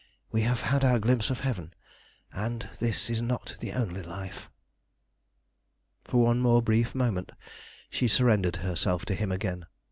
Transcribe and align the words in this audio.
We 0.31 0.41
have 0.41 0.61
had 0.61 0.83
our 0.83 0.97
glimpse 0.97 1.29
of 1.29 1.41
heaven, 1.41 1.75
and 2.33 2.67
this 2.79 3.07
is 3.07 3.21
not 3.21 3.55
the 3.59 3.71
only 3.73 4.01
life." 4.01 4.49
For 6.05 6.23
one 6.23 6.39
more 6.39 6.63
brief 6.63 6.95
moment 6.95 7.33
she 7.87 8.07
surrendered 8.07 8.55
herself 8.55 9.05
to 9.05 9.13
him 9.13 9.31
again. 9.31 9.67